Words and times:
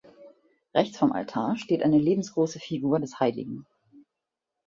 Rechts 0.73 0.97
vom 0.97 1.11
Altar 1.11 1.57
steht 1.57 1.83
eine 1.83 1.99
lebensgroße 1.99 2.59
Figur 2.59 2.97
des 2.99 3.19
Hl. 3.19 3.63